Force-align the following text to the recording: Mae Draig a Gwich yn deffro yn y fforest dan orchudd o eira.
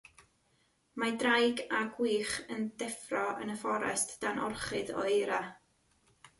Mae 1.03 1.11
Draig 1.23 1.61
a 1.81 1.81
Gwich 1.99 2.33
yn 2.57 2.65
deffro 2.85 3.23
yn 3.45 3.55
y 3.59 3.61
fforest 3.63 4.17
dan 4.27 4.45
orchudd 4.51 4.95
o 4.99 5.09
eira. 5.15 5.43